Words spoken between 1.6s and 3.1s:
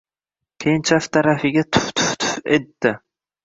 tuf-tuf-tuf etdi.